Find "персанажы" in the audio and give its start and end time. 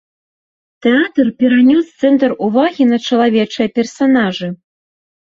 3.77-4.49